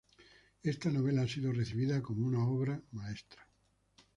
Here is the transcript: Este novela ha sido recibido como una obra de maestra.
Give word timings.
Este 0.71 0.89
novela 0.91 1.21
ha 1.23 1.27
sido 1.27 1.51
recibido 1.51 2.01
como 2.01 2.25
una 2.25 2.43
obra 2.47 2.73
de 2.75 2.83
maestra. 2.97 3.47